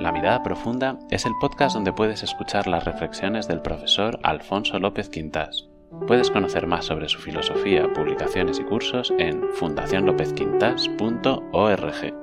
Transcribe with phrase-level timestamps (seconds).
[0.00, 5.10] La Mirada Profunda es el podcast donde puedes escuchar las reflexiones del profesor Alfonso López
[5.10, 5.68] Quintas.
[6.06, 12.14] Puedes conocer más sobre su filosofía, publicaciones y cursos en fundacionlopezquintas.org.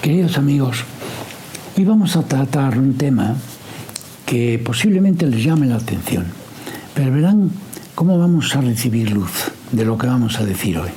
[0.00, 0.84] Queridos amigos,
[1.76, 3.34] hoy vamos a tratar un tema
[4.26, 6.26] que posiblemente les llame la atención,
[6.94, 7.50] pero verán
[7.96, 10.90] cómo vamos a recibir luz de lo que vamos a decir hoy.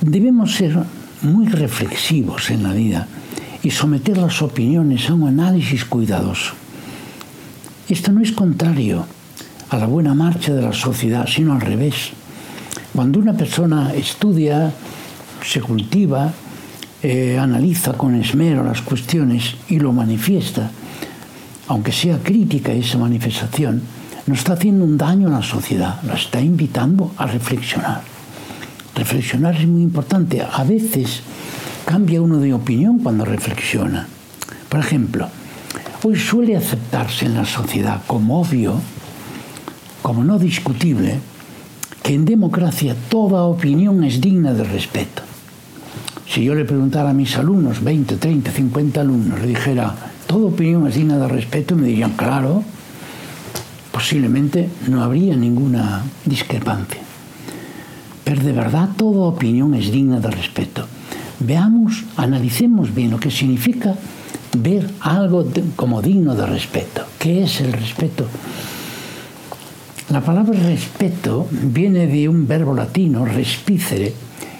[0.00, 0.76] Debemos ser
[1.22, 3.06] muy reflexivos en la vida
[3.62, 6.54] y someter las opiniones a un análisis cuidadoso.
[7.88, 9.06] Esto no es contrario
[9.70, 12.10] a la buena marcha de la sociedad, sino al revés.
[12.92, 14.72] Cuando una persona estudia,
[15.44, 16.32] se cultiva,
[17.02, 20.70] eh, analiza con esmero las cuestiones y lo manifiesta,
[21.68, 23.82] aunque sea crítica esa manifestación,
[24.26, 28.15] no está haciendo un daño a la sociedad, la está invitando a reflexionar.
[28.96, 30.40] Reflexionar es muy importante.
[30.40, 31.20] A veces
[31.84, 34.08] cambia uno de opinión cuando reflexiona.
[34.70, 35.28] Por ejemplo,
[36.02, 38.80] hoy suele aceptarse en la sociedad como obvio,
[40.00, 41.20] como no discutible,
[42.02, 45.22] que en democracia toda opinión es digna de respeto.
[46.26, 49.94] Si yo le preguntara a mis alumnos, 20, 30, 50 alumnos, le dijera,
[50.26, 52.64] toda opinión es digna de respeto, me dirían, claro,
[53.92, 57.05] posiblemente no habría ninguna discrepancia.
[58.26, 60.86] Pero de verdad toda opinión es digna de respeto
[61.40, 63.94] veamos, analicemos bien lo que significa
[64.56, 67.04] ver algo como digno de respeto.
[67.18, 68.26] ¿Qué es el respeto?
[70.10, 74.14] La palabra respeto viene de un verbo latino, respicere,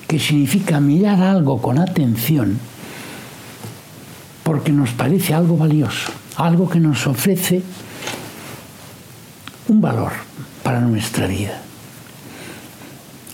[0.06, 2.58] que significa mirar algo con atención
[4.42, 7.62] porque nos parece algo valioso, algo que nos ofrece
[9.68, 10.12] un valor
[10.62, 11.65] para nuestra vida.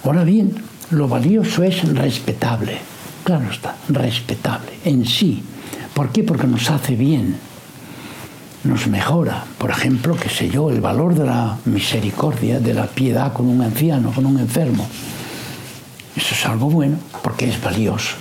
[0.04, 0.52] Ahora bien,
[0.90, 2.92] lo valioso es respetable
[3.22, 5.42] claro está, respetable en sí.
[5.94, 6.22] ¿Por qué?
[6.22, 7.36] Porque nos hace bien,
[8.64, 9.44] nos mejora.
[9.58, 13.60] Por ejemplo, qué sé yo, el valor de la misericordia, de la piedad con un
[13.62, 14.86] anciano, con un enfermo.
[16.16, 18.16] Eso es algo bueno porque es valioso.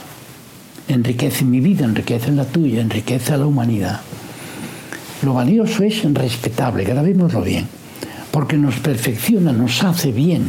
[0.87, 4.01] Enriquece mi vida, enriquece la tuya, enriquece a la humanidad.
[5.23, 7.67] Lo valioso es respetable, grabémoslo bien,
[8.31, 10.47] porque nos perfecciona, nos hace bien.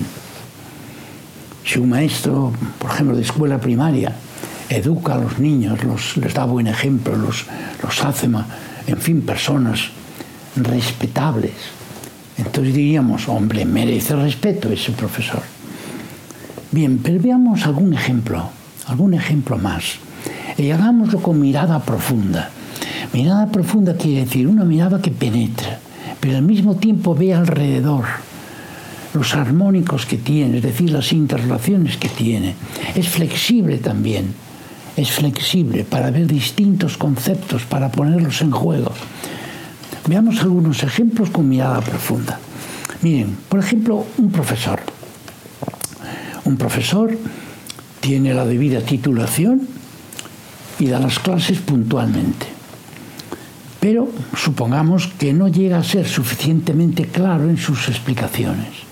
[1.65, 4.13] Si un maestro, por ejemplo, de escuela primaria,
[4.69, 5.79] educa a los niños,
[6.17, 7.47] les da buen ejemplo, los,
[7.83, 8.29] los hace,
[8.87, 9.91] en fin, personas
[10.57, 11.53] respetables.
[12.39, 15.43] Entonces diríamos, hombre, merece respeto ese profesor.
[16.71, 18.49] Bien, pero veamos algún ejemplo,
[18.87, 19.97] algún ejemplo más.
[20.57, 22.51] Y hagámoslo con mirada profunda.
[23.13, 25.79] Mirada profunda quiere decir una mirada que penetra,
[26.19, 28.05] pero al mismo tiempo ve alrededor
[29.15, 32.55] los armónicos que tiene, es decir, las interrelaciones que tiene.
[32.95, 34.35] Es flexible también
[34.97, 38.93] es flexible para ver distintos conceptos, para ponerlos en juego.
[40.07, 42.39] Veamos algunos ejemplos con mirada profunda.
[43.03, 44.81] Miren, por ejemplo, un profesor.
[46.45, 47.17] Un profesor
[48.01, 49.63] tiene la debida titulación
[50.79, 52.47] y da las clases puntualmente.
[53.81, 58.92] Pero supongamos que no llega a ser suficientemente claro en sus explicaciones.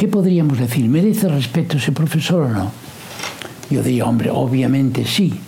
[0.00, 0.88] ¿Qué podríamos decir?
[0.88, 2.72] ¿Merece respeto ese profesor o no?
[3.68, 5.38] Yo diría, hombre, obviamente sí.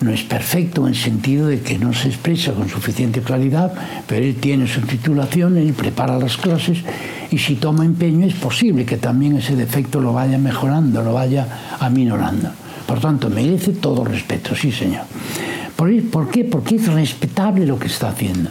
[0.00, 3.72] No es perfecto en el sentido de que no se expresa con suficiente claridad,
[4.08, 6.78] pero él tiene su titulación, él prepara las clases
[7.30, 11.76] y si toma empeño es posible que también ese defecto lo vaya mejorando, lo vaya
[11.78, 12.50] aminorando.
[12.88, 15.04] Por tanto, merece todo respeto, sí señor.
[15.76, 16.42] ¿Por qué?
[16.42, 18.50] Porque es respetable lo que está haciendo.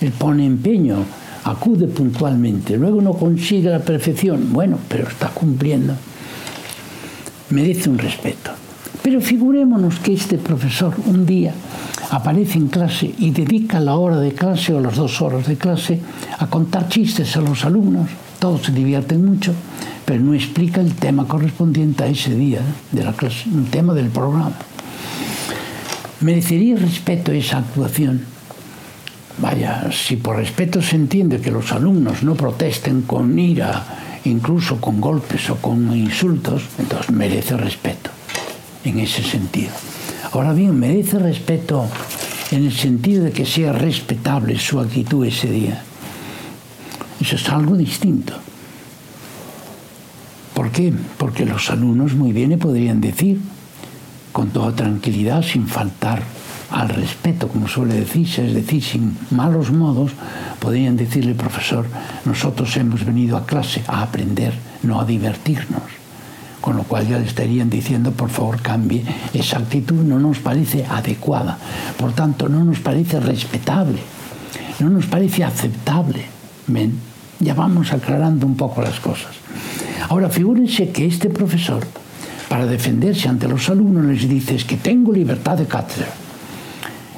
[0.00, 1.04] Él pone empeño,
[1.44, 5.94] acude puntualmente, luego no consigue la perfección, bueno, pero está cumpliendo
[7.50, 8.50] merece un respeto.
[9.02, 11.54] Pero figurémonos que este profesor un día
[12.10, 16.00] aparece en clase y dedica la hora de clase o las dos horas de clase
[16.38, 18.08] a contar chistes a los alumnos.
[18.38, 19.52] Todos se divierten mucho,
[20.04, 22.60] pero no explica el tema correspondiente a ese día
[22.92, 24.52] de la clase, un tema del programa.
[26.20, 28.20] ¿Merecería respeto esa actuación?
[29.38, 35.00] Vaya, si por respeto se entiende que los alumnos no protesten con ira incluso con
[35.00, 38.10] golpes o con insultos, entonces merece respeto
[38.84, 39.70] en ese sentido.
[40.32, 41.86] Ahora bien, merece respeto
[42.50, 45.82] en el sentido de que sea respetable su actitud ese día.
[47.20, 48.34] Eso es algo distinto.
[50.54, 50.92] ¿Por qué?
[51.16, 53.40] Porque los alumnos muy bien le podrían decir,
[54.32, 56.22] con toda tranquilidad, sin faltar
[56.70, 60.12] al respeto, como suele decirse, es decir, sin malos modos,
[60.60, 61.86] podrían decirle, profesor,
[62.24, 65.82] nosotros hemos venido a clase a aprender, no a divertirnos.
[66.60, 69.02] Con lo cual ya le estarían diciendo, por favor, cambie,
[69.32, 71.58] esa actitud no nos parece adecuada,
[71.98, 73.98] por tanto, no nos parece respetable,
[74.78, 76.24] no nos parece aceptable.
[76.66, 76.98] ¿Ven?
[77.40, 79.32] Ya vamos aclarando un poco las cosas.
[80.08, 81.84] Ahora, figúrense que este profesor,
[82.48, 86.08] para defenderse ante los alumnos, les dice es que tengo libertad de cátedra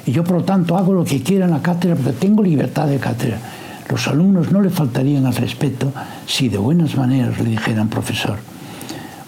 [0.05, 2.87] y yo, por lo tanto, hago lo que quiera en la cátedra porque tengo libertad
[2.87, 3.37] de cátedra.
[3.89, 5.91] Los alumnos no le faltarían al respeto
[6.25, 8.37] si de buenas maneras le dijeran, profesor,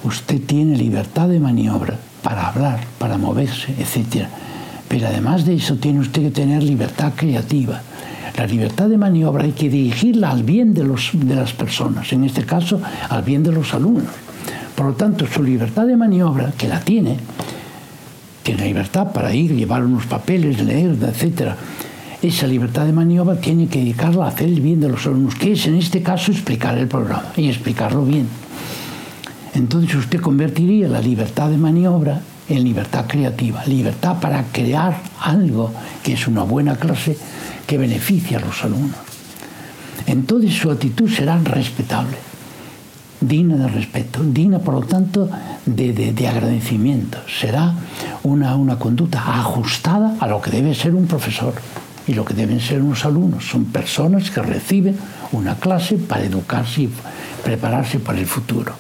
[0.04, 4.26] usted tiene libertad de maniobra para hablar, para moverse, etc.
[4.88, 7.82] Pero además de eso tiene usted que tener libertad creativa.
[8.38, 12.26] La libertad de maniobra hay que dirigirla al bien de, los, de las personas, en
[12.26, 14.12] este caso al bien de los alumnos.
[14.76, 17.18] Por lo tanto, su libertad de maniobra, que la tiene,
[18.46, 21.54] tiene libertad para ir, llevar unos papeles, leer, etc.
[22.22, 25.54] Esa libertad de maniobra tiene que dedicarla a hacer el bien de los alumnos, que
[25.54, 28.28] es en este caso explicar el programa y explicarlo bien.
[29.56, 35.72] Entonces usted convertiría la libertad de maniobra en libertad creativa, libertad para crear algo
[36.04, 37.18] que es una buena clase
[37.66, 39.00] que beneficia a los alumnos.
[40.06, 42.25] Entonces su actitud será respetable
[43.28, 45.30] digna de respeto, digna por lo tanto
[45.66, 47.20] de, agradecimiento.
[47.28, 47.74] Será
[48.24, 51.54] una, una conducta ajustada a lo que debe ser un profesor
[52.08, 53.46] y lo que deben ser unos alumnos.
[53.46, 54.96] Son personas que reciben
[55.32, 56.90] una clase para educarse y
[57.44, 58.74] prepararse para el futuro.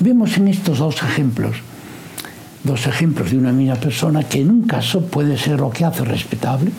[0.00, 1.56] Vemos en estos dos ejemplos,
[2.64, 6.04] dos ejemplos de una misma persona que en un caso puede ser lo que hace
[6.04, 6.70] respetable,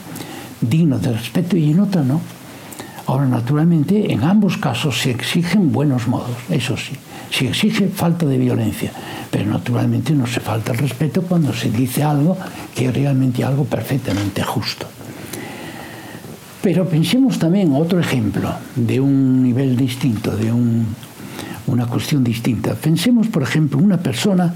[0.62, 2.22] digno de respeto y en otro no.
[3.10, 6.94] Ahora, naturalmente, en ambos casos se exigen buenos modos, eso sí.
[7.32, 8.92] Se exige falta de violencia,
[9.32, 12.38] pero naturalmente no se falta el respeto cuando se dice algo
[12.76, 14.86] que es realmente algo perfectamente justo.
[16.62, 20.54] Pero pensemos también otro ejemplo de un nivel distinto, de
[21.66, 22.76] una cuestión distinta.
[22.76, 24.54] Pensemos, por ejemplo, una persona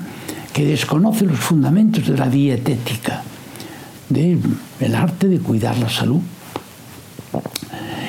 [0.54, 3.24] que desconoce los fundamentos de la dietética,
[4.10, 6.22] del arte de cuidar la salud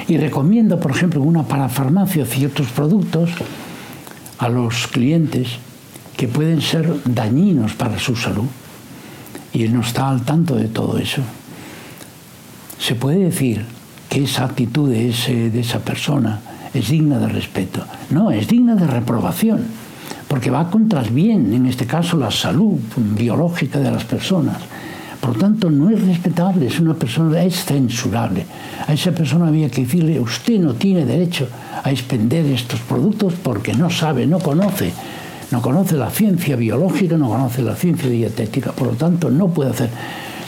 [0.09, 3.31] y recomiendo, por ejemplo, en una parafarmacia ciertos productos
[4.39, 5.49] a los clientes
[6.17, 8.47] que pueden ser dañinos para su salud.
[9.53, 11.23] Y él no está al tanto de todo eso.
[12.79, 13.65] Se puede decir
[14.09, 16.41] que esa actitud de, ese, de esa persona
[16.75, 17.85] es digna de respeto.
[18.11, 19.65] No, es digna de reprobación,
[20.29, 24.59] porque va contra el bien, en este caso la salud biológica de las personas.
[25.25, 28.45] Por tanto, no es respetable, es una persona, es censurable.
[28.87, 31.49] A esa persona había que decirle, usted no tiene derecho
[31.83, 34.93] a expender estos productos porque no sabe, no conoce.
[35.51, 39.71] No conoce la ciencia biológica, no conoce la ciencia dietética, por lo tanto no puede
[39.71, 39.89] hacer.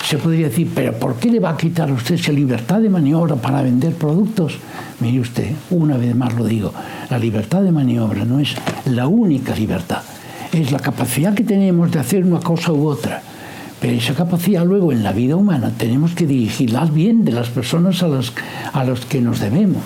[0.05, 2.91] Se podría decir, pero ¿por qué le va a quitar a usted esa libertad de
[2.91, 4.59] maniobra para vender productos?
[5.01, 6.75] Mire usted, una vez más lo digo,
[7.09, 10.03] la libertad de maniobra no es la única libertad,
[10.53, 13.23] es la capacidad que tenemos de hacer una cosa u otra
[13.81, 18.03] pero esa capacidad luego en la vida humana tenemos que dirigirla bien de las personas
[18.03, 18.33] a las,
[18.73, 19.83] a que nos debemos.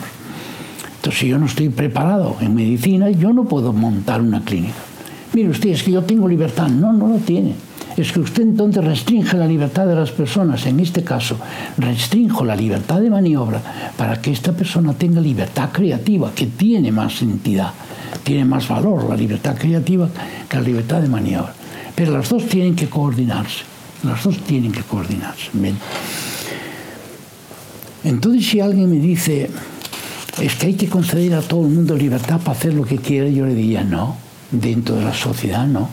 [0.97, 4.75] Entonces, si yo no estoy preparado en medicina, yo no puedo montar una clínica.
[5.32, 6.68] Mire usted, es que yo tengo libertad.
[6.68, 7.54] No, no lo tiene.
[7.97, 10.66] Es que usted entonces restringe la libertad de las personas.
[10.66, 11.37] En este caso,
[11.78, 13.61] restringo la libertad de maniobra
[13.97, 17.73] para que esta persona tenga libertad creativa, que tiene más entidad,
[18.23, 20.09] tiene más valor la libertad creativa
[20.49, 21.54] que la libertad de maniobra.
[21.94, 23.64] Pero las dos tienen que coordinarse.
[24.02, 25.50] Las dos tienen que coordinarse.
[28.04, 29.50] Entonces, si alguien me dice,
[30.40, 33.33] es que hay que conceder a todo el mundo libertad para hacer lo que quiere,
[33.35, 34.16] yo le diría, no,
[34.50, 35.88] dentro de la sociedad no.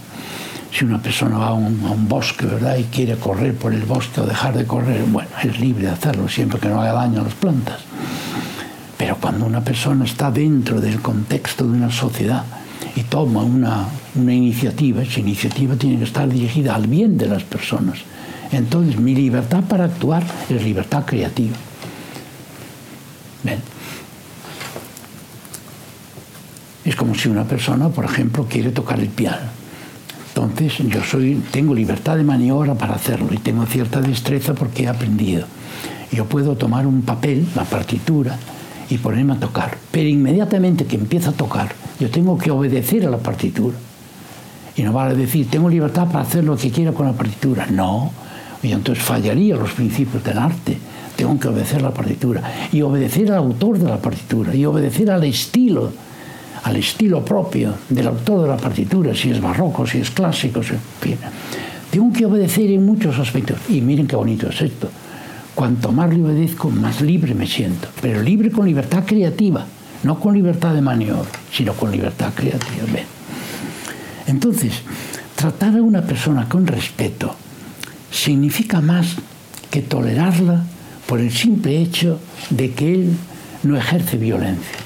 [0.71, 4.25] Si una persona va a un, bosque, ¿verdad?, y quiere correr por el bosque o
[4.25, 7.33] dejar de correr, bueno, es libre de hacerlo, siempre que no haga daño a las
[7.33, 7.79] plantas.
[8.97, 12.43] Pero cuando una persona está dentro del contexto de una sociedad,
[12.97, 17.99] y toma una, iniciativa, esa iniciativa tiene que estar dirigida al bien de las personas.
[18.51, 21.55] Entonces mi libertad para actuar es libertad creativa.
[26.83, 29.45] Es como si una persona, por ejemplo, quiere tocar el piano.
[30.29, 34.87] Entonces yo soy, tengo libertad de maniobra para hacerlo y tengo cierta destreza porque he
[34.87, 35.45] aprendido.
[36.11, 38.39] Yo puedo tomar un papel, la partitura,
[38.89, 39.77] y ponerme a tocar.
[39.91, 43.75] Pero inmediatamente que empiezo a tocar, yo tengo que obedecer a la partitura.
[44.75, 47.65] Y no vale decir, tengo libertad para hacer lo que quiera con la partitura.
[47.67, 48.11] No,
[48.61, 50.77] y entonces fallaría los principios del arte.
[51.15, 55.09] Tengo que obedecer a la partitura y obedecer al autor de la partitura y obedecer
[55.09, 55.91] al estilo,
[56.63, 60.79] al estilo propio del autor de la partitura, si es barroco, si es clásico, en
[61.01, 61.17] fin.
[61.89, 63.57] Tengo que obedecer en muchos aspectos.
[63.69, 64.89] Y miren qué bonito es esto.
[65.55, 67.87] Cuanto más le obedezco, más libre me siento.
[67.99, 69.65] Pero libre con libertad creativa,
[70.03, 72.83] no con libertad de maniobra, sino con libertad creativa.
[74.27, 74.81] Entonces,
[75.35, 77.35] tratar a una persona con respeto
[78.11, 79.15] significa más
[79.69, 80.63] que tolerarla
[81.05, 83.17] por el simple hecho de que él
[83.63, 84.77] no ejerce violencia.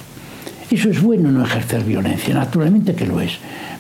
[0.70, 3.34] Eso es bueno no ejercer violencia, naturalmente que lo es,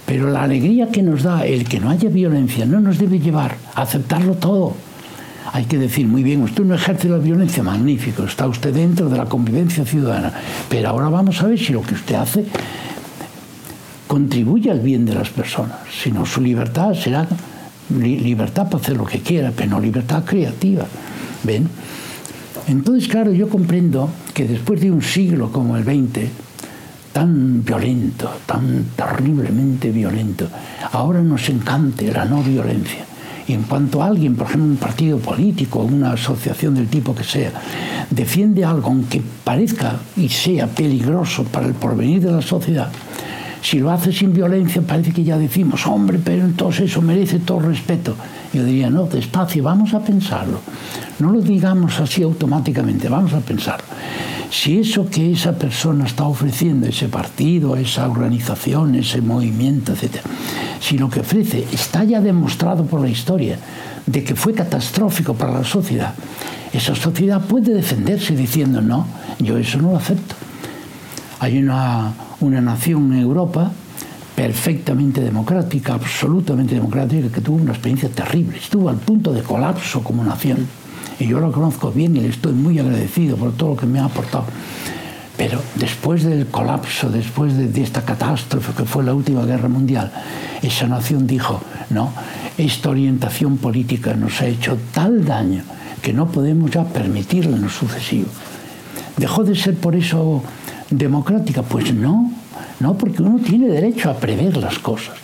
[0.06, 3.56] pero la alegría que nos da el que no haya violencia no nos debe llevar
[3.76, 4.76] a aceptarlo todo.
[5.54, 9.18] Hay que decir, muy bien, usted no ejerce la violencia, magnífico, está usted dentro de
[9.18, 10.32] la convivencia ciudadana,
[10.70, 12.46] pero ahora vamos a ver si lo que usted hace
[14.08, 17.28] contribuye al bien de las personas, si no su libertad será
[18.00, 20.86] libertad para hacer lo que quiera, pero no libertad creativa.
[21.44, 21.68] ¿Ven?
[22.68, 26.30] Entonces, claro, yo comprendo que después de un siglo como el XX,
[27.12, 30.48] tan violento, tan terriblemente violento,
[30.92, 33.06] ahora nos encante la no violencia.
[33.52, 37.52] Y en cuanto alguien, por ejemplo, un partido político, una asociación del tipo que sea,
[38.10, 42.90] defiende algo aunque parezca y sea peligroso para el porvenir de la sociedad,
[43.62, 47.60] si lo hace sin violencia parece que ya decimos, hombre, pero entonces eso merece todo
[47.60, 48.16] respeto.
[48.54, 50.60] Yo diría, no, despacio, vamos a pensarlo.
[51.20, 53.86] No lo digamos así automáticamente, vamos a pensarlo.
[54.50, 60.18] Si eso que esa persona está ofreciendo, ese partido, esa organización, ese movimiento, etc.,
[60.82, 63.58] si lo que ofrece está ya demostrado por la historia
[64.06, 66.14] de que fue catastrófico para la sociedad,
[66.74, 69.06] esa sociedad puede defenderse diciendo, no,
[69.40, 70.36] yo eso no lo acepto.
[71.40, 73.72] Hay una, una nación en Europa
[74.36, 80.24] perfectamente democrática, absolutamente democrática, que tuvo una experiencia terrible, estuvo al punto de colapso como
[80.24, 80.68] nación.
[81.20, 84.00] Y yo lo conozco bien y le estoy muy agradecido por todo lo que me
[84.00, 84.46] ha aportado.
[85.38, 90.12] Pero después del colapso, después de, esta catástrofe que fue la última guerra mundial,
[90.62, 92.12] esa nación dijo, no,
[92.58, 95.64] esta orientación política nos ha hecho tal daño
[96.02, 98.28] que no podemos ya permitirla en lo sucesivo.
[99.18, 100.44] ¿Dejó de ser por eso
[100.92, 101.64] democrática?
[101.64, 102.32] Pues no,
[102.80, 105.16] no, porque uno tiene derecho a prever las cosas.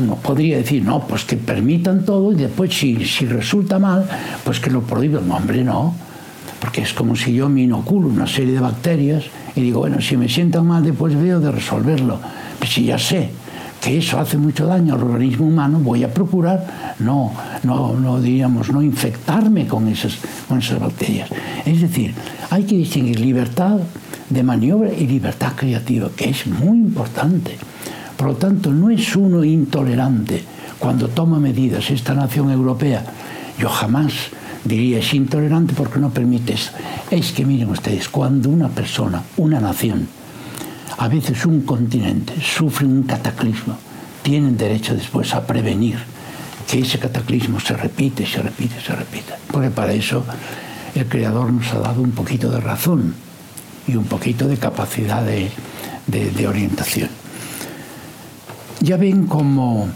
[0.00, 4.08] Uno podría decir, no, pues que permitan todo y después si, si resulta mal,
[4.42, 5.28] pues que lo prohíban.
[5.28, 5.94] No, hombre, no.
[6.60, 9.24] Porque es como si yo me inoculo una serie de bacterias
[9.54, 12.18] y digo, bueno, si me sientan mal, después veo de resolverlo.
[12.58, 13.30] Pues si ya sé
[13.82, 17.32] que eso hace mucho daño al organismo humano, voy a procurar no,
[17.64, 21.28] no, no diríamos, no infectarme con esas, con esas bacterias.
[21.66, 22.14] Es decir,
[22.50, 23.80] hay que distinguir libertad
[24.32, 27.56] de maniobra y libertad creativa, que es muy importante.
[28.16, 30.42] Por lo tanto, no es uno intolerante
[30.78, 33.04] cuando toma medidas esta nación europea.
[33.58, 34.12] Yo jamás
[34.64, 36.70] diría es intolerante porque no permite eso.
[37.10, 40.08] Es que miren ustedes, cuando una persona, una nación,
[40.98, 43.76] a veces un continente sufre un cataclismo,
[44.22, 45.98] tienen derecho después a prevenir
[46.70, 49.34] que ese cataclismo se repite, se repite, se repite.
[49.50, 50.24] Porque para eso
[50.94, 53.14] el Creador nos ha dado un poquito de razón
[53.86, 55.50] y un poquito de capacidad de,
[56.06, 57.08] de, orientación.
[58.80, 59.88] Ya ven cómo,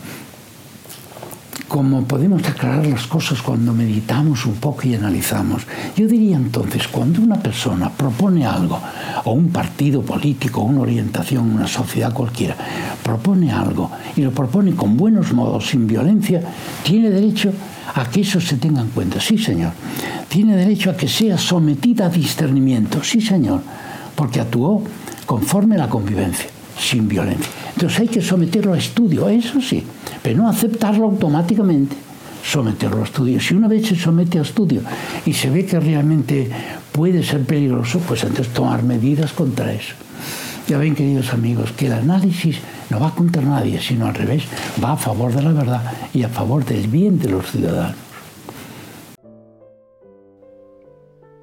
[1.69, 5.63] cómo podemos aclarar las cosas cuando meditamos un poco y analizamos.
[5.97, 8.81] Yo diría entonces, cuando una persona propone algo,
[9.25, 12.57] o un partido político, una orientación, una sociedad cualquiera,
[13.03, 16.41] propone algo y lo propone con buenos modos, sin violencia,
[16.85, 17.53] tiene derecho
[17.95, 19.21] a que eso se tenga en cuenta.
[19.21, 19.73] Sí, señor.
[20.29, 23.03] Tiene derecho a que sea sometida a discernimiento.
[23.03, 23.61] Sí, señor.
[24.15, 24.83] Porque actuó
[25.27, 26.47] conforme a la convivencia,
[26.79, 27.51] sin violencia.
[27.75, 29.83] Entonces hay que someterlo a estudio, eso sí,
[30.23, 31.95] pero no aceptarlo automáticamente,
[32.43, 33.39] someterlo a estudio.
[33.39, 34.81] Si una vez se somete a estudio
[35.27, 36.51] y se ve que realmente
[36.93, 39.95] puede ser peligroso, pues entonces tomar medidas contra eso.
[40.69, 42.57] Ya ven, queridos amigos, que el análisis
[42.91, 44.45] no va contra nadie, sino al revés,
[44.83, 47.97] va a favor de la verdad y a favor del bien de los ciudadanos.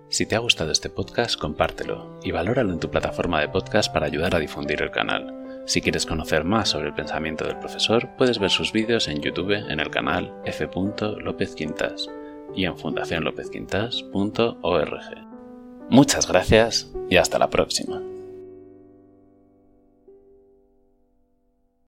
[0.10, 4.06] Si te ha gustado este podcast, compártelo y valóralo en tu plataforma de podcast para
[4.06, 5.64] ayudar a difundir el canal.
[5.66, 9.54] Si quieres conocer más sobre el pensamiento del profesor, puedes ver sus vídeos en YouTube
[9.54, 10.70] en el canal F.
[11.56, 12.08] Quintas
[12.56, 15.34] y en fundacionlopezquintas.org.
[15.90, 18.13] Muchas gracias y hasta la próxima.